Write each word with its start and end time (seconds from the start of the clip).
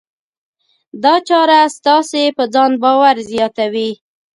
دا 1.03 1.15
چاره 1.27 1.59
ستاسې 1.77 2.23
په 2.37 2.43
ځان 2.53 2.71
باور 2.83 3.15
زیاتوي. 3.31 3.91